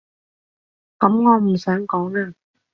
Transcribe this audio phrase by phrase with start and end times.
[0.97, 2.33] 噉我唔想講啊